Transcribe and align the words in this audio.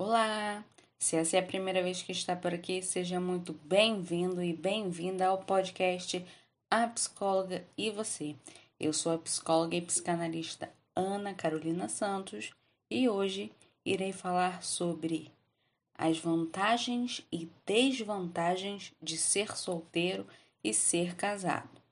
Olá! 0.00 0.64
Se 0.96 1.16
essa 1.16 1.36
é 1.36 1.40
a 1.40 1.42
primeira 1.44 1.82
vez 1.82 2.02
que 2.02 2.12
está 2.12 2.36
por 2.36 2.54
aqui, 2.54 2.80
seja 2.80 3.18
muito 3.18 3.52
bem-vindo 3.64 4.40
e 4.40 4.52
bem-vinda 4.52 5.26
ao 5.26 5.38
podcast 5.38 6.24
A 6.70 6.86
Psicóloga 6.86 7.64
e 7.76 7.90
Você. 7.90 8.36
Eu 8.78 8.92
sou 8.92 9.10
a 9.10 9.18
psicóloga 9.18 9.74
e 9.74 9.82
psicanalista 9.82 10.72
Ana 10.94 11.34
Carolina 11.34 11.88
Santos 11.88 12.52
e 12.88 13.08
hoje 13.08 13.50
irei 13.84 14.12
falar 14.12 14.62
sobre 14.62 15.32
as 15.96 16.16
vantagens 16.16 17.26
e 17.32 17.48
desvantagens 17.66 18.92
de 19.02 19.16
ser 19.16 19.56
solteiro 19.56 20.24
e 20.62 20.72
ser 20.72 21.16
casado. 21.16 21.82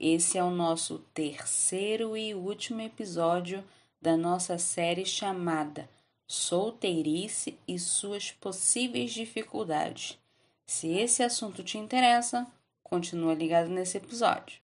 Esse 0.00 0.38
é 0.38 0.42
o 0.42 0.50
nosso 0.50 1.00
terceiro 1.12 2.16
e 2.16 2.34
último 2.34 2.80
episódio 2.80 3.62
da 4.00 4.16
nossa 4.16 4.56
série 4.56 5.04
chamada 5.04 5.86
solteirice 6.32 7.58
e 7.68 7.78
suas 7.78 8.30
possíveis 8.30 9.12
dificuldades. 9.12 10.18
Se 10.64 10.88
esse 10.88 11.22
assunto 11.22 11.62
te 11.62 11.76
interessa, 11.76 12.46
continua 12.82 13.34
ligado 13.34 13.68
nesse 13.68 13.98
episódio. 13.98 14.58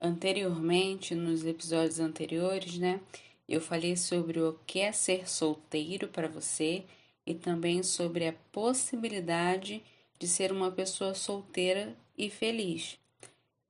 Anteriormente, 0.00 1.16
nos 1.16 1.44
episódios 1.44 1.98
anteriores, 1.98 2.78
né, 2.78 3.00
eu 3.48 3.60
falei 3.60 3.96
sobre 3.96 4.38
o 4.38 4.56
que 4.64 4.78
é 4.78 4.92
ser 4.92 5.28
solteiro 5.28 6.06
para 6.06 6.28
você 6.28 6.84
e 7.26 7.34
também 7.34 7.82
sobre 7.82 8.26
a 8.28 8.34
possibilidade 8.52 9.82
de 10.18 10.28
ser 10.28 10.52
uma 10.52 10.70
pessoa 10.70 11.14
solteira 11.14 11.96
e 12.16 12.30
feliz. 12.30 12.98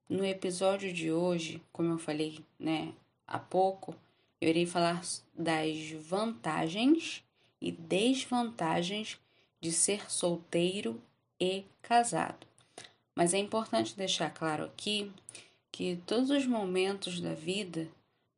No 0.08 0.24
episódio 0.24 0.92
de 0.92 1.10
hoje, 1.10 1.62
como 1.72 1.92
eu 1.92 1.98
falei, 1.98 2.38
né, 2.58 2.92
há 3.26 3.38
pouco, 3.38 3.94
eu 4.40 4.48
irei 4.48 4.66
falar 4.66 5.02
das 5.32 5.90
vantagens 5.92 7.24
e 7.60 7.72
desvantagens 7.72 9.18
de 9.60 9.72
ser 9.72 10.10
solteiro 10.10 11.00
e 11.40 11.64
casado. 11.80 12.46
Mas 13.14 13.32
é 13.32 13.38
importante 13.38 13.96
deixar 13.96 14.30
claro 14.30 14.64
aqui 14.64 15.10
que 15.72 15.96
todos 16.06 16.30
os 16.30 16.46
momentos 16.46 17.20
da 17.20 17.32
vida 17.32 17.88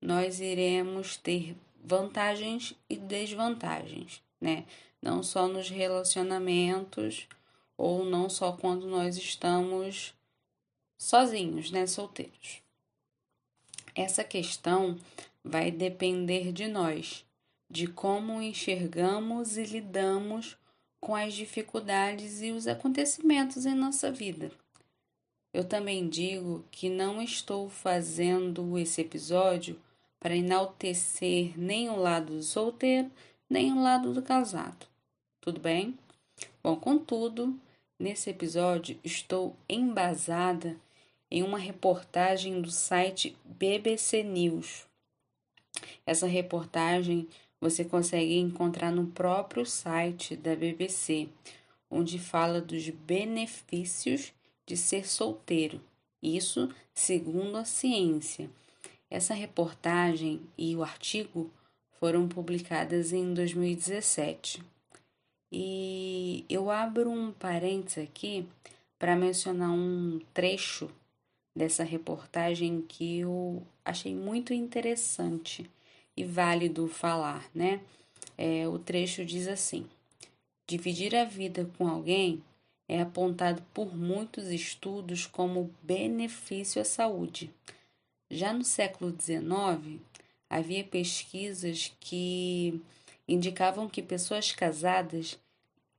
nós 0.01 0.41
iremos 0.41 1.17
ter 1.17 1.57
vantagens 1.83 2.75
e 2.89 2.97
desvantagens, 2.97 4.23
né? 4.41 4.65
Não 5.07 5.23
só 5.23 5.47
nos 5.47 5.71
relacionamentos 5.71 7.29
ou 7.79 8.05
não 8.05 8.29
só 8.29 8.51
quando 8.51 8.89
nós 8.89 9.17
estamos 9.17 10.13
sozinhos, 10.99 11.71
né, 11.71 11.87
solteiros. 11.87 12.61
Essa 13.95 14.25
questão 14.25 14.99
vai 15.45 15.71
depender 15.71 16.53
de 16.53 16.67
nós, 16.67 17.25
de 17.71 17.87
como 17.87 18.43
enxergamos 18.43 19.57
e 19.57 19.65
lidamos 19.65 20.57
com 21.01 21.15
as 21.15 21.35
dificuldades 21.35 22.43
e 22.43 22.51
os 22.51 22.67
acontecimentos 22.67 23.65
em 23.65 23.77
nossa 23.77 24.11
vida. 24.11 24.51
Eu 25.53 25.65
também 25.65 26.09
digo 26.09 26.65
que 26.73 26.91
não 26.91 27.23
estou 27.23 27.71
fazendo 27.71 28.77
esse 28.77 29.03
episódio 29.03 29.81
para 30.19 30.35
enaltecer 30.35 31.53
nem 31.57 31.89
o 31.89 31.97
lado 31.97 32.35
do 32.35 32.43
solteiro, 32.43 33.09
nem 33.49 33.73
o 33.73 33.81
lado 33.81 34.13
do 34.13 34.21
casado 34.21 34.96
tudo 35.47 35.61
bem? 35.61 35.97
Bom, 36.61 36.75
contudo, 36.75 37.57
nesse 38.01 38.29
episódio 38.31 38.99
estou 39.05 39.55
embasada 39.69 40.77
em 41.31 41.41
uma 41.45 41.57
reportagem 41.57 42.61
do 42.61 42.69
site 42.69 43.37
BBC 43.45 44.25
News. 44.25 44.89
Essa 46.05 46.27
reportagem 46.27 47.29
você 47.61 47.85
consegue 47.85 48.37
encontrar 48.37 48.91
no 48.91 49.07
próprio 49.07 49.65
site 49.65 50.35
da 50.35 50.57
BBC, 50.57 51.29
onde 51.89 52.19
fala 52.19 52.61
dos 52.61 52.89
benefícios 52.89 54.33
de 54.67 54.77
ser 54.77 55.07
solteiro. 55.07 55.81
Isso 56.21 56.69
segundo 56.93 57.57
a 57.57 57.65
ciência. 57.65 58.51
Essa 59.09 59.33
reportagem 59.33 60.41
e 60.59 60.75
o 60.75 60.83
artigo 60.83 61.49
foram 62.01 62.27
publicadas 62.27 63.13
em 63.13 63.33
2017. 63.33 64.61
E 65.51 66.45
eu 66.49 66.71
abro 66.71 67.11
um 67.11 67.33
parênteses 67.33 68.05
aqui 68.05 68.47
para 68.99 69.15
mencionar 69.15 69.71
um 69.71 70.21
trecho 70.35 70.91
dessa 71.55 71.85
reportagem 71.85 72.83
que 72.83 73.21
eu 73.21 73.63
achei 73.85 74.15
muito 74.15 74.53
interessante 74.53 75.71
e 76.17 76.25
válido 76.25 76.89
falar, 76.89 77.49
né? 77.55 77.81
É, 78.37 78.67
o 78.69 78.79
trecho 78.79 79.25
diz 79.25 79.47
assim: 79.49 79.87
dividir 80.67 81.15
a 81.15 81.25
vida 81.25 81.71
com 81.79 81.87
alguém 81.87 82.43
é 82.89 83.01
apontado 83.01 83.63
por 83.73 83.97
muitos 83.97 84.49
estudos 84.49 85.27
como 85.27 85.71
benefício 85.83 86.81
à 86.81 86.85
saúde. 86.85 87.51
Já 88.31 88.53
no 88.53 88.65
século 88.65 89.11
XIX, 89.11 90.01
havia 90.51 90.85
pesquisas 90.85 91.93
que 92.01 92.81
indicavam 93.29 93.89
que 93.89 94.03
pessoas 94.03 94.53
casadas 94.53 95.39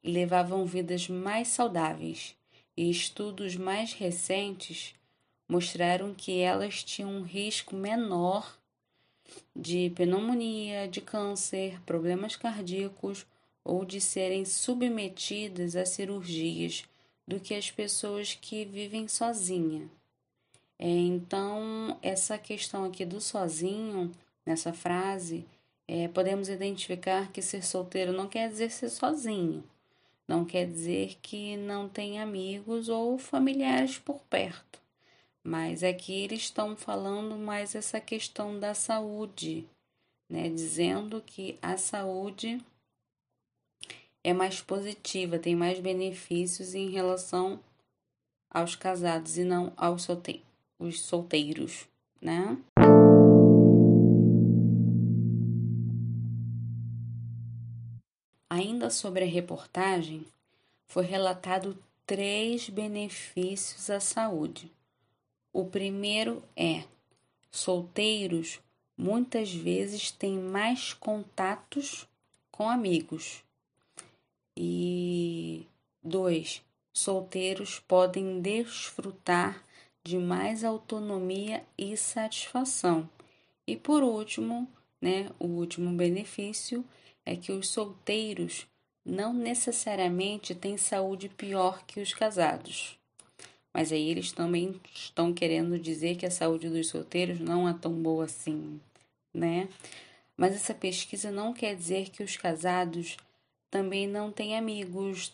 levavam 0.03 0.65
vidas 0.65 1.09
mais 1.09 1.49
saudáveis, 1.49 2.35
e 2.75 2.89
estudos 2.89 3.55
mais 3.55 3.93
recentes 3.93 4.93
mostraram 5.49 6.13
que 6.13 6.39
elas 6.39 6.83
tinham 6.83 7.09
um 7.09 7.23
risco 7.23 7.75
menor 7.75 8.57
de 9.55 9.89
pneumonia, 9.95 10.87
de 10.87 11.01
câncer, 11.01 11.81
problemas 11.85 12.35
cardíacos 12.35 13.25
ou 13.63 13.83
de 13.83 13.99
serem 13.99 14.45
submetidas 14.45 15.75
a 15.75 15.85
cirurgias 15.85 16.85
do 17.27 17.39
que 17.39 17.53
as 17.53 17.69
pessoas 17.69 18.33
que 18.33 18.63
vivem 18.63 19.07
sozinha. 19.07 19.89
É, 20.79 20.87
então, 20.87 21.97
essa 22.01 22.37
questão 22.37 22.85
aqui 22.85 23.03
do 23.03 23.19
sozinho, 23.19 24.11
nessa 24.45 24.71
frase, 24.71 25.43
é, 25.87 26.07
podemos 26.09 26.49
identificar 26.49 27.31
que 27.31 27.41
ser 27.41 27.63
solteiro 27.63 28.11
não 28.11 28.27
quer 28.27 28.49
dizer 28.49 28.69
ser 28.71 28.89
sozinho. 28.89 29.63
Não 30.27 30.43
quer 30.43 30.67
dizer 30.67 31.17
que 31.21 31.55
não 31.55 31.87
tem 31.87 32.19
amigos 32.19 32.89
ou 32.89 33.17
familiares 33.17 33.97
por 33.97 34.19
perto. 34.29 34.81
Mas 35.41 35.81
aqui 35.81 36.11
eles 36.11 36.41
estão 36.41 36.75
falando 36.75 37.37
mais 37.37 37.73
essa 37.73 38.01
questão 38.01 38.59
da 38.59 38.73
saúde, 38.73 39.65
né? 40.29 40.49
Dizendo 40.49 41.23
que 41.25 41.57
a 41.61 41.77
saúde 41.77 42.61
é 44.21 44.33
mais 44.33 44.59
positiva, 44.59 45.39
tem 45.39 45.55
mais 45.55 45.79
benefícios 45.79 46.75
em 46.75 46.89
relação 46.89 47.57
aos 48.49 48.75
casados 48.75 49.37
e 49.37 49.45
não 49.45 49.71
aos 49.77 50.05
solteiros, 50.99 51.87
né? 52.21 52.57
Sobre 58.89 59.23
a 59.25 59.27
reportagem, 59.27 60.25
foi 60.85 61.03
relatado 61.05 61.77
três 62.05 62.69
benefícios 62.69 63.89
à 63.89 63.99
saúde. 63.99 64.71
O 65.51 65.65
primeiro 65.65 66.41
é: 66.55 66.83
solteiros 67.51 68.61
muitas 68.97 69.53
vezes 69.53 70.11
têm 70.11 70.39
mais 70.39 70.93
contatos 70.93 72.07
com 72.51 72.69
amigos. 72.69 73.43
E 74.55 75.65
dois, 76.01 76.63
solteiros 76.93 77.79
podem 77.79 78.41
desfrutar 78.41 79.63
de 80.03 80.17
mais 80.17 80.63
autonomia 80.63 81.63
e 81.77 81.97
satisfação. 81.97 83.09
E 83.67 83.75
por 83.75 84.01
último, 84.01 84.67
né, 85.01 85.29
o 85.37 85.47
último 85.47 85.91
benefício 85.91 86.85
é 87.25 87.35
que 87.35 87.51
os 87.51 87.67
solteiros 87.69 88.65
não 89.07 89.33
necessariamente 89.33 90.53
têm 90.53 90.77
saúde 90.77 91.29
pior 91.29 91.81
que 91.87 92.01
os 92.01 92.13
casados. 92.13 92.99
Mas 93.73 93.91
aí 93.91 94.09
eles 94.09 94.33
também 94.33 94.75
estão 94.93 95.33
querendo 95.33 95.79
dizer 95.79 96.17
que 96.17 96.25
a 96.25 96.31
saúde 96.31 96.69
dos 96.69 96.89
solteiros 96.89 97.39
não 97.39 97.69
é 97.69 97.73
tão 97.73 97.93
boa 97.93 98.25
assim, 98.25 98.81
né? 99.33 99.69
Mas 100.35 100.53
essa 100.53 100.73
pesquisa 100.73 101.31
não 101.31 101.53
quer 101.53 101.75
dizer 101.75 102.09
que 102.09 102.21
os 102.21 102.35
casados 102.35 103.15
também 103.71 104.07
não 104.07 104.31
têm 104.31 104.57
amigos, 104.57 105.33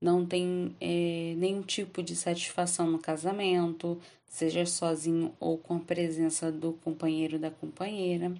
não 0.00 0.24
têm 0.24 0.74
é, 0.80 1.34
nenhum 1.36 1.62
tipo 1.62 2.02
de 2.02 2.16
satisfação 2.16 2.90
no 2.90 2.98
casamento, 2.98 4.00
seja 4.26 4.64
sozinho 4.64 5.34
ou 5.38 5.58
com 5.58 5.76
a 5.76 5.80
presença 5.80 6.50
do 6.50 6.72
companheiro 6.72 7.38
da 7.38 7.50
companheira. 7.50 8.32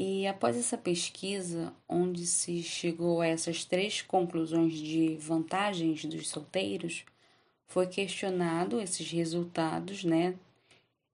E 0.00 0.28
após 0.28 0.56
essa 0.56 0.78
pesquisa, 0.78 1.74
onde 1.88 2.24
se 2.24 2.62
chegou 2.62 3.20
a 3.20 3.26
essas 3.26 3.64
três 3.64 4.00
conclusões 4.00 4.74
de 4.74 5.16
vantagens 5.16 6.04
dos 6.04 6.28
solteiros, 6.28 7.04
foi 7.66 7.88
questionado 7.88 8.80
esses 8.80 9.10
resultados, 9.10 10.04
né? 10.04 10.36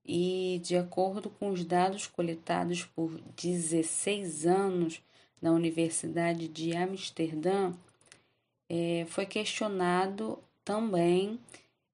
E 0.05 0.61
de 0.63 0.77
acordo 0.77 1.31
com 1.31 1.49
os 1.49 1.65
dados 1.65 2.05
coletados 2.05 2.85
por 2.85 3.19
16 3.35 4.45
anos 4.45 5.01
na 5.41 5.51
Universidade 5.51 6.47
de 6.47 6.77
Amsterdã, 6.77 7.73
é, 8.69 9.07
foi 9.09 9.25
questionado 9.25 10.37
também 10.63 11.39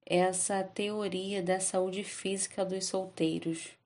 essa 0.05 0.61
teoria 0.61 1.41
da 1.41 1.61
saúde 1.61 2.03
física 2.03 2.65
dos 2.65 2.83
solteiros, 2.83 3.79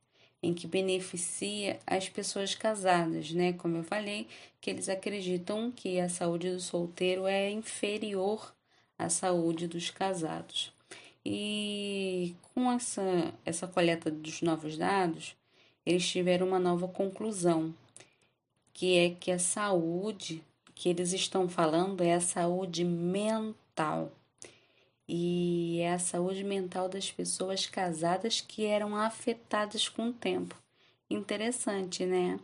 em 0.45 0.53
que 0.53 0.67
beneficia 0.67 1.79
as 1.87 2.07
pessoas 2.07 2.53
casadas, 2.53 3.31
né? 3.31 3.53
Como 3.53 3.77
eu 3.77 3.83
falei, 3.83 4.27
que 4.61 4.69
eles 4.69 4.87
acreditam 4.87 5.71
que 5.71 5.99
a 5.99 6.07
saúde 6.07 6.51
do 6.51 6.59
solteiro 6.59 7.25
é 7.25 7.49
inferior 7.49 8.53
à 8.97 9.09
saúde 9.09 9.67
dos 9.67 9.89
casados. 9.89 10.71
E 11.25 12.35
com 12.53 12.71
essa, 12.71 13.33
essa 13.43 13.67
coleta 13.67 14.11
dos 14.11 14.43
novos 14.43 14.77
dados, 14.77 15.35
eles 15.83 16.07
tiveram 16.07 16.47
uma 16.47 16.59
nova 16.59 16.87
conclusão, 16.87 17.73
que 18.71 18.97
é 18.99 19.09
que 19.09 19.31
a 19.31 19.39
saúde 19.39 20.43
que 20.75 20.89
eles 20.89 21.11
estão 21.11 21.49
falando 21.49 22.03
é 22.03 22.13
a 22.13 22.21
saúde 22.21 22.83
mental. 22.83 24.11
E 25.07 25.79
é 25.81 25.93
a 25.93 25.99
saúde 25.99 26.43
mental 26.43 26.89
das 26.89 27.11
pessoas 27.11 27.67
casadas 27.67 28.41
que 28.41 28.65
eram 28.65 28.95
afetadas 28.95 29.87
com 29.87 30.09
o 30.09 30.13
tempo. 30.13 30.55
Interessante, 31.09 32.05
né? 32.05 32.39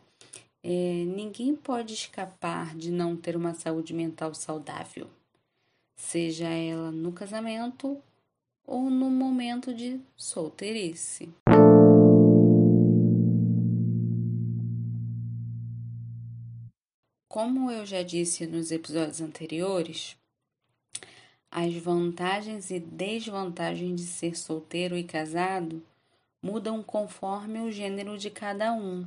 É, 0.63 1.03
ninguém 1.05 1.55
pode 1.55 1.93
escapar 1.93 2.75
de 2.75 2.91
não 2.91 3.17
ter 3.17 3.35
uma 3.35 3.55
saúde 3.55 3.95
mental 3.95 4.35
saudável, 4.35 5.09
seja 5.95 6.47
ela 6.47 6.91
no 6.91 7.11
casamento 7.11 7.99
ou 8.63 8.89
no 8.89 9.09
momento 9.09 9.73
de 9.73 9.99
solteirice. 10.15 11.29
Como 17.27 17.71
eu 17.71 17.85
já 17.85 18.03
disse 18.03 18.45
nos 18.45 18.71
episódios 18.71 19.19
anteriores, 19.19 20.17
as 21.51 21.75
vantagens 21.75 22.71
e 22.71 22.79
desvantagens 22.79 23.99
de 23.99 24.07
ser 24.07 24.37
solteiro 24.37 24.95
e 24.95 25.03
casado 25.03 25.83
mudam 26.41 26.81
conforme 26.81 27.59
o 27.59 27.69
gênero 27.69 28.17
de 28.17 28.29
cada 28.29 28.71
um. 28.71 29.05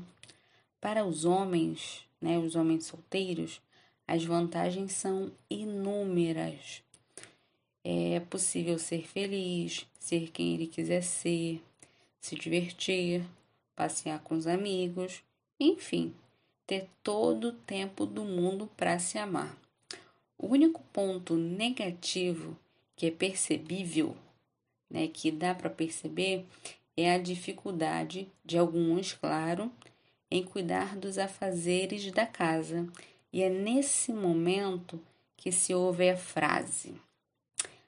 Para 0.79 1.07
os 1.07 1.25
homens, 1.25 2.05
né, 2.21 2.39
os 2.39 2.55
homens 2.55 2.85
solteiros, 2.85 3.63
as 4.07 4.23
vantagens 4.25 4.93
são 4.93 5.33
inúmeras. 5.49 6.83
É 7.83 8.21
possível 8.21 8.79
ser 8.79 9.07
feliz, 9.07 9.87
ser 9.99 10.31
quem 10.31 10.53
ele 10.53 10.67
quiser 10.67 11.03
ser, 11.03 11.63
se 12.21 12.37
divertir, 12.37 13.25
passear 13.75 14.21
com 14.23 14.35
os 14.35 14.47
amigos, 14.47 15.23
enfim, 15.59 16.15
ter 16.67 16.89
todo 17.03 17.49
o 17.49 17.53
tempo 17.53 18.05
do 18.05 18.23
mundo 18.23 18.69
para 18.77 18.99
se 18.99 19.17
amar. 19.17 19.64
O 20.39 20.49
único 20.49 20.83
ponto 20.93 21.35
negativo 21.35 22.57
que 22.97 23.07
é 23.07 23.11
percebível, 23.11 24.17
né, 24.91 25.09
que 25.09 25.31
dá 25.31 25.55
para 25.55 25.71
perceber, 25.71 26.45
é 26.97 27.13
a 27.13 27.19
dificuldade 27.19 28.29
de 28.45 28.57
alguns, 28.59 29.13
claro, 29.13 29.71
em 30.31 30.43
cuidar 30.43 30.97
dos 30.97 31.19
afazeres 31.19 32.11
da 32.13 32.27
casa. 32.27 32.89
E 33.33 33.43
é 33.43 33.51
nesse 33.51 34.13
momento 34.13 35.01
que 35.37 35.51
se 35.51 35.75
ouve 35.75 36.09
a 36.09 36.17
frase: 36.17 36.95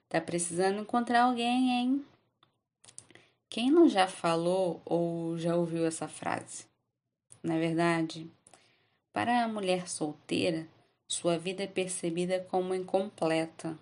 Tá 0.09 0.21
precisando 0.21 0.81
encontrar 0.81 1.23
alguém, 1.23 1.71
hein? 1.71 2.05
Quem 3.49 3.71
não 3.71 3.89
já 3.89 4.07
falou 4.07 4.83
ou 4.85 5.39
já 5.39 5.57
ouviu 5.57 5.87
essa 5.87 6.09
frase? 6.09 6.65
Não 7.43 7.55
é 7.55 7.59
verdade? 7.59 8.31
Para 9.13 9.45
a 9.45 9.49
mulher 9.49 9.89
solteira, 9.89 10.67
sua 11.09 11.39
vida 11.39 11.63
é 11.63 11.67
percebida 11.69 12.41
como 12.51 12.75
incompleta. 12.75 13.79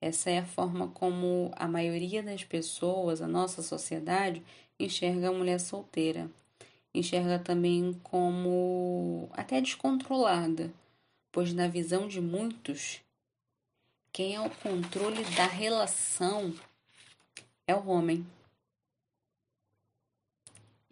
Essa 0.00 0.30
é 0.30 0.38
a 0.38 0.46
forma 0.46 0.88
como 0.88 1.52
a 1.56 1.68
maioria 1.68 2.22
das 2.22 2.42
pessoas, 2.42 3.22
a 3.22 3.28
nossa 3.28 3.62
sociedade, 3.62 4.42
enxerga 4.78 5.28
a 5.28 5.32
mulher 5.32 5.60
solteira. 5.60 6.28
Enxerga 6.92 7.38
também 7.38 7.98
como 8.02 9.28
até 9.32 9.60
descontrolada, 9.60 10.72
pois 11.30 11.52
na 11.52 11.68
visão 11.68 12.08
de 12.08 12.20
muitos, 12.20 13.00
quem 14.12 14.34
é 14.34 14.40
o 14.40 14.50
controle 14.50 15.24
da 15.36 15.46
relação 15.46 16.54
é 17.66 17.74
o 17.74 17.86
homem. 17.86 18.26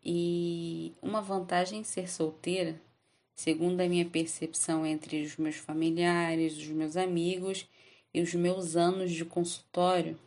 E 0.05 0.93
uma 1.03 1.21
vantagem 1.21 1.81
em 1.81 1.85
ser 1.85 2.09
solteira 2.09 2.81
segundo 3.35 3.81
a 3.81 3.89
minha 3.89 4.05
percepção 4.05 4.87
entre 4.87 5.23
os 5.23 5.37
meus 5.37 5.57
familiares, 5.57 6.57
os 6.57 6.69
meus 6.69 6.97
amigos 6.97 7.67
e 8.13 8.21
os 8.21 8.35
meus 8.35 8.77
anos 8.77 9.11
de 9.11 9.25
consultório, 9.25 10.19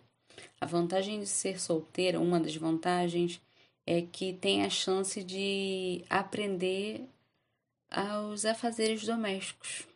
a 0.59 0.65
vantagem 0.65 1.19
de 1.19 1.27
ser 1.27 1.59
solteira, 1.59 2.19
uma 2.19 2.39
das 2.39 2.55
vantagens, 2.55 3.41
é 3.85 4.01
que 4.01 4.33
tem 4.33 4.63
a 4.63 4.69
chance 4.69 5.23
de 5.23 6.03
aprender 6.09 7.07
aos 7.89 8.45
afazeres 8.45 9.05
domésticos. 9.05 9.87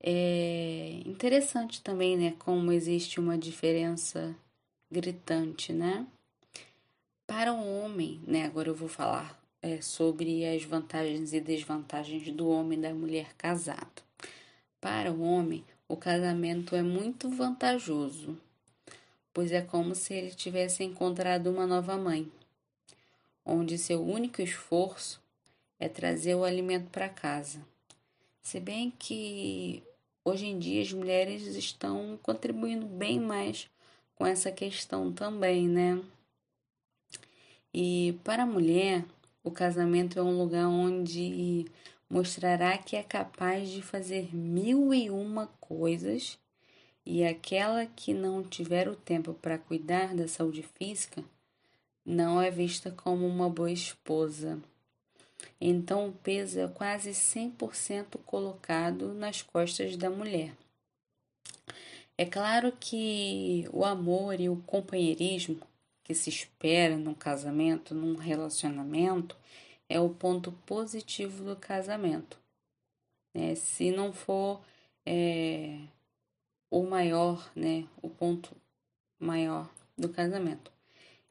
É 0.00 1.00
interessante 1.06 1.82
também, 1.82 2.16
né, 2.16 2.34
como 2.38 2.70
existe 2.70 3.18
uma 3.18 3.38
diferença 3.38 4.36
gritante, 4.90 5.72
né? 5.72 6.06
Para 7.26 7.54
o 7.54 7.80
homem, 7.80 8.20
né, 8.26 8.44
agora 8.44 8.68
eu 8.68 8.74
vou 8.74 8.88
falar 8.88 9.42
é, 9.64 9.80
sobre 9.80 10.44
as 10.44 10.62
vantagens 10.62 11.32
e 11.32 11.40
desvantagens 11.40 12.30
do 12.30 12.46
homem 12.50 12.78
e 12.78 12.82
da 12.82 12.92
mulher 12.92 13.32
casado. 13.38 14.02
Para 14.78 15.10
o 15.10 15.22
homem, 15.22 15.64
o 15.88 15.96
casamento 15.96 16.76
é 16.76 16.82
muito 16.82 17.30
vantajoso, 17.30 18.38
pois 19.32 19.52
é 19.52 19.62
como 19.62 19.94
se 19.94 20.12
ele 20.12 20.32
tivesse 20.32 20.84
encontrado 20.84 21.46
uma 21.50 21.66
nova 21.66 21.96
mãe, 21.96 22.30
onde 23.42 23.78
seu 23.78 24.06
único 24.06 24.42
esforço 24.42 25.18
é 25.80 25.88
trazer 25.88 26.34
o 26.34 26.44
alimento 26.44 26.90
para 26.90 27.08
casa. 27.08 27.66
Se 28.42 28.60
bem 28.60 28.92
que 28.98 29.82
hoje 30.22 30.44
em 30.44 30.58
dia 30.58 30.82
as 30.82 30.92
mulheres 30.92 31.46
estão 31.56 32.18
contribuindo 32.22 32.84
bem 32.84 33.18
mais 33.18 33.70
com 34.14 34.26
essa 34.26 34.52
questão 34.52 35.10
também, 35.10 35.66
né? 35.66 36.02
E 37.72 38.14
para 38.22 38.42
a 38.42 38.46
mulher, 38.46 39.04
o 39.44 39.50
casamento 39.50 40.18
é 40.18 40.22
um 40.22 40.38
lugar 40.38 40.66
onde 40.66 41.66
mostrará 42.08 42.76
que 42.78 42.96
é 42.96 43.02
capaz 43.02 43.68
de 43.68 43.82
fazer 43.82 44.34
mil 44.34 44.94
e 44.94 45.10
uma 45.10 45.46
coisas 45.60 46.38
e 47.04 47.22
aquela 47.22 47.84
que 47.84 48.14
não 48.14 48.42
tiver 48.42 48.88
o 48.88 48.96
tempo 48.96 49.34
para 49.34 49.58
cuidar 49.58 50.14
da 50.14 50.26
saúde 50.26 50.62
física 50.62 51.22
não 52.04 52.40
é 52.40 52.50
vista 52.50 52.90
como 52.90 53.26
uma 53.26 53.48
boa 53.48 53.70
esposa. 53.70 54.58
Então 55.60 56.08
o 56.08 56.12
peso 56.12 56.60
é 56.60 56.68
quase 56.68 57.10
100% 57.10 58.18
colocado 58.24 59.12
nas 59.12 59.42
costas 59.42 59.96
da 59.96 60.08
mulher. 60.08 60.54
É 62.16 62.24
claro 62.24 62.72
que 62.78 63.68
o 63.72 63.84
amor 63.84 64.40
e 64.40 64.48
o 64.48 64.56
companheirismo 64.66 65.60
que 66.04 66.14
se 66.14 66.28
espera 66.28 66.96
num 66.96 67.14
casamento, 67.14 67.94
num 67.94 68.14
relacionamento, 68.14 69.36
é 69.88 69.98
o 69.98 70.10
ponto 70.10 70.52
positivo 70.66 71.42
do 71.42 71.56
casamento. 71.56 72.38
Né? 73.34 73.54
Se 73.54 73.90
não 73.90 74.12
for 74.12 74.60
é, 75.04 75.78
o 76.70 76.82
maior, 76.84 77.50
né, 77.56 77.86
o 78.02 78.08
ponto 78.08 78.54
maior 79.18 79.68
do 79.96 80.08
casamento. 80.08 80.70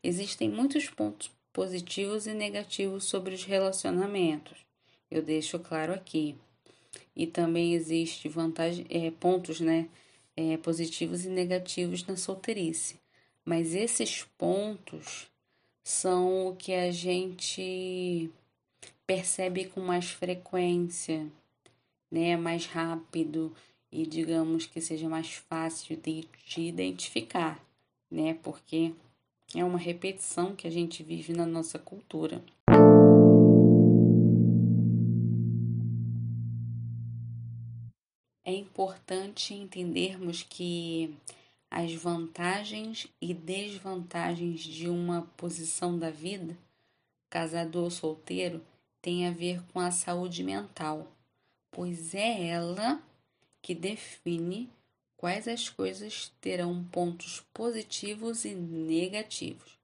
Existem 0.04 0.50
muitos 0.50 0.90
pontos 0.90 1.32
positivos 1.52 2.26
e 2.26 2.34
negativos 2.34 3.06
sobre 3.06 3.36
os 3.36 3.44
relacionamentos. 3.44 4.66
Eu 5.10 5.22
deixo 5.22 5.60
claro 5.60 5.94
aqui. 5.94 6.36
E 7.16 7.28
também 7.28 7.74
existe 7.74 8.28
vantagem, 8.28 8.86
é, 8.90 9.12
pontos, 9.12 9.60
né, 9.60 9.88
é, 10.36 10.58
positivos 10.58 11.26
e 11.26 11.30
negativos 11.30 12.06
na 12.06 12.16
solteirice. 12.16 13.03
Mas 13.46 13.76
esses 13.76 14.24
pontos 14.38 15.28
são 15.84 16.48
o 16.48 16.56
que 16.56 16.74
a 16.74 16.92
gente 16.92 18.30
percebe 19.06 19.66
com 19.66 19.82
mais 19.82 20.10
frequência, 20.10 21.28
né? 22.10 22.38
Mais 22.38 22.66
rápido 22.66 23.54
e 23.92 24.06
digamos 24.06 24.66
que 24.66 24.80
seja 24.80 25.10
mais 25.10 25.34
fácil 25.34 25.98
de, 25.98 26.28
de 26.48 26.62
identificar, 26.62 27.64
né? 28.10 28.34
Porque 28.42 28.94
é 29.54 29.64
uma 29.64 29.78
repetição 29.78 30.56
que 30.56 30.66
a 30.66 30.72
gente 30.72 31.04
vive 31.04 31.34
na 31.34 31.46
nossa 31.46 31.78
cultura. 31.78 32.42
É 38.46 38.54
importante 38.54 39.54
entendermos 39.54 40.44
que 40.44 41.16
as 41.76 41.92
vantagens 41.96 43.08
e 43.20 43.34
desvantagens 43.34 44.60
de 44.60 44.88
uma 44.88 45.24
posição 45.36 45.98
da 45.98 46.12
vida, 46.12 46.56
casado 47.32 47.82
ou 47.82 47.90
solteiro, 47.90 48.64
tem 49.02 49.28
a 49.28 49.32
ver 49.32 49.60
com 49.74 49.80
a 49.80 49.90
saúde 49.90 50.44
mental, 50.44 51.12
pois 51.72 52.14
é 52.14 52.46
ela 52.46 53.02
que 53.60 53.74
define 53.74 54.70
quais 55.18 55.48
as 55.48 55.68
coisas 55.68 56.32
terão 56.40 56.84
pontos 56.84 57.44
positivos 57.52 58.46
e 58.46 58.54
negativos. 58.54 59.76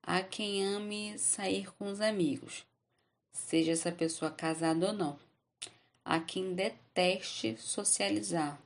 Há 0.00 0.22
quem 0.22 0.64
ame 0.64 1.18
sair 1.18 1.74
com 1.74 1.90
os 1.90 2.00
amigos, 2.00 2.64
seja 3.32 3.72
essa 3.72 3.90
pessoa 3.90 4.30
casada 4.30 4.86
ou 4.86 4.92
não. 4.92 5.18
Há 6.04 6.20
quem 6.20 6.54
deteste 6.54 7.56
socializar, 7.58 8.62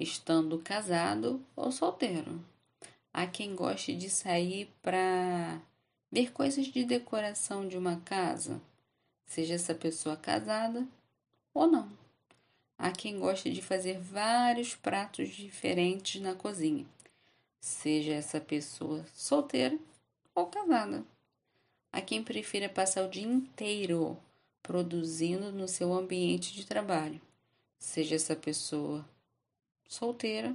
estando 0.00 0.58
casado 0.58 1.44
ou 1.54 1.70
solteiro. 1.70 2.42
Há 3.12 3.26
quem 3.26 3.54
goste 3.54 3.94
de 3.94 4.08
sair 4.08 4.72
para 4.80 5.60
ver 6.10 6.32
coisas 6.32 6.66
de 6.66 6.84
decoração 6.84 7.68
de 7.68 7.76
uma 7.76 8.00
casa, 8.00 8.60
seja 9.26 9.54
essa 9.54 9.74
pessoa 9.74 10.16
casada 10.16 10.86
ou 11.52 11.66
não. 11.66 11.90
Há 12.78 12.90
quem 12.90 13.18
goste 13.18 13.52
de 13.52 13.60
fazer 13.60 13.98
vários 13.98 14.74
pratos 14.74 15.28
diferentes 15.28 16.20
na 16.20 16.34
cozinha, 16.34 16.86
seja 17.60 18.14
essa 18.14 18.40
pessoa 18.40 19.04
solteira 19.14 19.78
ou 20.34 20.46
casada. 20.46 21.04
Há 21.92 22.00
quem 22.00 22.24
prefira 22.24 22.68
passar 22.68 23.04
o 23.04 23.10
dia 23.10 23.26
inteiro 23.26 24.16
produzindo 24.62 25.52
no 25.52 25.66
seu 25.66 25.92
ambiente 25.92 26.54
de 26.54 26.64
trabalho, 26.64 27.20
seja 27.78 28.14
essa 28.14 28.36
pessoa 28.36 29.04
solteira 29.90 30.54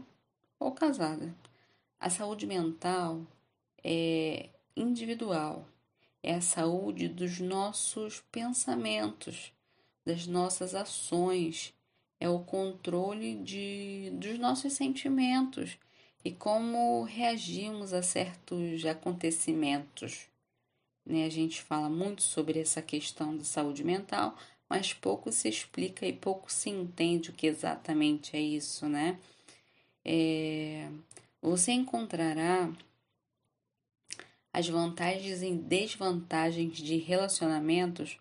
ou 0.57 0.71
casada. 0.71 1.35
A 1.99 2.09
saúde 2.09 2.47
mental 2.47 3.27
é 3.83 4.49
individual, 4.75 5.67
é 6.23 6.35
a 6.35 6.41
saúde 6.41 7.09
dos 7.09 7.39
nossos 7.39 8.23
pensamentos, 8.31 9.51
das 10.05 10.25
nossas 10.25 10.73
ações, 10.73 11.73
é 12.17 12.29
o 12.29 12.39
controle 12.39 13.35
de, 13.35 14.09
dos 14.13 14.39
nossos 14.39 14.71
sentimentos 14.73 15.77
e 16.23 16.31
como 16.31 17.03
reagimos 17.03 17.91
a 17.91 18.01
certos 18.01 18.85
acontecimentos. 18.85 20.27
Né? 21.05 21.25
A 21.25 21.29
gente 21.29 21.61
fala 21.61 21.89
muito 21.89 22.23
sobre 22.23 22.59
essa 22.59 22.81
questão 22.81 23.35
da 23.35 23.43
saúde 23.43 23.83
mental, 23.83 24.35
mas 24.69 24.93
pouco 24.93 25.31
se 25.31 25.47
explica 25.47 26.05
e 26.05 26.13
pouco 26.13 26.51
se 26.51 26.69
entende 26.69 27.29
o 27.29 27.33
que 27.33 27.47
exatamente 27.47 28.35
é 28.35 28.39
isso, 28.39 28.87
né? 28.87 29.19
É, 30.03 30.89
você 31.41 31.71
encontrará 31.71 32.71
as 34.51 34.67
vantagens 34.67 35.41
e 35.41 35.51
desvantagens 35.51 36.77
de 36.77 36.97
relacionamentos, 36.97 38.17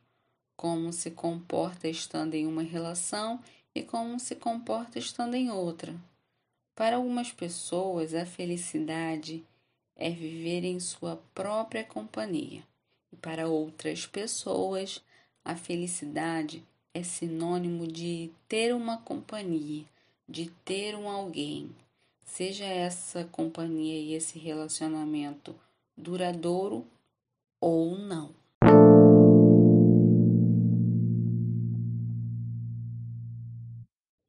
como 0.57 0.93
se 0.93 1.11
comporta 1.11 1.89
estando 1.89 2.35
em 2.35 2.47
uma 2.47 2.63
relação 2.63 3.41
e 3.75 3.83
como 3.83 4.19
se 4.19 4.35
comporta 4.35 4.99
estando 4.99 5.35
em 5.35 5.51
outra. 5.51 5.95
Para 6.75 6.97
algumas 6.97 7.31
pessoas, 7.31 8.15
a 8.15 8.27
felicidade 8.27 9.45
é 9.95 10.11
viver 10.11 10.65
em 10.65 10.81
sua 10.81 11.23
própria 11.35 11.85
companhia, 11.85 12.65
e 13.13 13.17
para 13.17 13.47
outras 13.47 14.07
pessoas, 14.07 15.01
a 15.45 15.55
felicidade 15.55 16.65
é 16.95 17.03
sinônimo 17.03 17.87
de 17.87 18.31
ter 18.49 18.75
uma 18.75 18.99
companhia, 18.99 19.85
de 20.29 20.51
ter 20.65 20.97
um 20.97 21.09
alguém, 21.09 21.71
seja 22.25 22.65
essa 22.65 23.25
companhia 23.25 24.01
e 24.01 24.15
esse 24.15 24.39
relacionamento 24.39 25.55
duradouro 25.97 26.87
ou 27.61 27.99
não. 27.99 28.35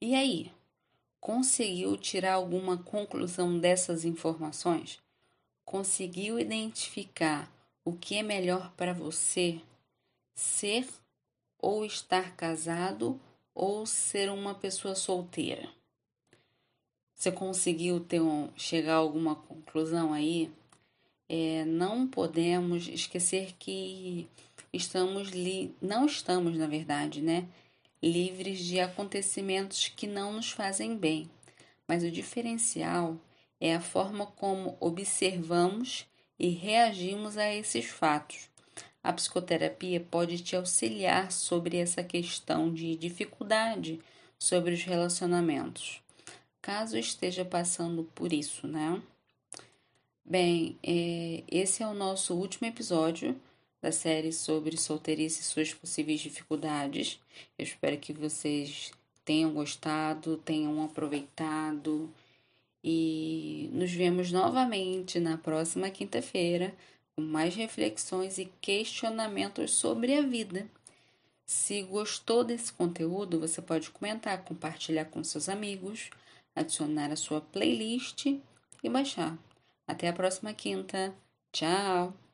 E 0.01 0.13
aí, 0.13 0.51
conseguiu 1.19 1.97
tirar 1.97 2.33
alguma 2.33 2.77
conclusão 2.77 3.57
dessas 3.57 4.05
informações? 4.05 4.99
Conseguiu 5.63 6.37
identificar 6.37 7.51
o 7.83 7.93
que 7.93 8.17
é 8.17 8.23
melhor 8.23 8.71
para 8.75 8.93
você 8.93 9.59
ser 10.35 10.87
ou 11.65 11.83
estar 11.83 12.35
casado 12.35 13.19
ou 13.55 13.87
ser 13.87 14.29
uma 14.29 14.53
pessoa 14.53 14.93
solteira? 14.93 15.67
Você 17.15 17.31
conseguiu 17.31 17.99
ter 17.99 18.21
um, 18.21 18.51
chegar 18.55 18.93
a 18.93 18.97
alguma 18.97 19.35
conclusão 19.35 20.13
aí? 20.13 20.51
É, 21.27 21.65
não 21.65 22.05
podemos 22.05 22.87
esquecer 22.87 23.55
que 23.57 24.27
estamos 24.71 25.29
li, 25.29 25.73
não 25.81 26.05
estamos, 26.05 26.55
na 26.55 26.67
verdade, 26.67 27.19
né, 27.19 27.47
livres 27.99 28.59
de 28.59 28.79
acontecimentos 28.79 29.87
que 29.87 30.05
não 30.05 30.33
nos 30.33 30.51
fazem 30.51 30.95
bem. 30.95 31.27
Mas 31.87 32.03
o 32.03 32.11
diferencial 32.11 33.19
é 33.59 33.73
a 33.73 33.81
forma 33.81 34.27
como 34.27 34.77
observamos 34.79 36.05
e 36.37 36.49
reagimos 36.49 37.39
a 37.39 37.51
esses 37.51 37.85
fatos. 37.85 38.53
A 39.05 39.13
psicoterapia 39.13 39.99
pode 39.99 40.39
te 40.39 40.55
auxiliar 40.55 41.31
sobre 41.31 41.77
essa 41.77 42.03
questão 42.03 42.73
de 42.73 42.95
dificuldade 42.95 43.99
sobre 44.39 44.73
os 44.73 44.81
relacionamentos, 44.81 46.01
caso 46.59 46.97
esteja 46.97 47.45
passando 47.45 48.05
por 48.15 48.33
isso, 48.33 48.67
né? 48.67 48.99
Bem, 50.25 50.75
é, 50.81 51.43
esse 51.47 51.83
é 51.83 51.87
o 51.87 51.93
nosso 51.93 52.33
último 52.33 52.67
episódio 52.67 53.39
da 53.79 53.91
série 53.91 54.33
sobre 54.33 54.75
solteirice 54.75 55.41
e 55.41 55.43
suas 55.43 55.71
possíveis 55.71 56.19
dificuldades. 56.19 57.19
Eu 57.59 57.63
espero 57.63 57.99
que 57.99 58.11
vocês 58.11 58.91
tenham 59.23 59.53
gostado, 59.53 60.37
tenham 60.37 60.83
aproveitado 60.83 62.11
e 62.83 63.69
nos 63.71 63.91
vemos 63.91 64.31
novamente 64.31 65.19
na 65.19 65.37
próxima 65.37 65.91
quinta-feira 65.91 66.73
com 67.15 67.21
mais 67.21 67.55
reflexões 67.55 68.37
e 68.37 68.45
questionamentos 68.61 69.71
sobre 69.71 70.15
a 70.15 70.21
vida. 70.21 70.67
Se 71.45 71.83
gostou 71.83 72.43
desse 72.43 72.73
conteúdo, 72.73 73.39
você 73.39 73.61
pode 73.61 73.89
comentar, 73.91 74.43
compartilhar 74.43 75.05
com 75.05 75.23
seus 75.23 75.47
amigos, 75.47 76.09
adicionar 76.55 77.11
a 77.11 77.15
sua 77.15 77.39
playlist 77.39 78.25
e 78.83 78.89
baixar. 78.89 79.37
Até 79.87 80.09
a 80.09 80.13
próxima 80.13 80.53
quinta. 80.53 81.13
Tchau! 81.51 82.24